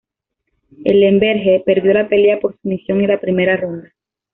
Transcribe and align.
Ellenberger 0.83 1.63
perdió 1.63 1.93
la 1.93 2.09
pelea 2.09 2.39
por 2.39 2.57
sumisión 2.59 3.01
en 3.01 3.09
la 3.09 3.21
primera 3.21 3.55
ronda. 3.55 3.93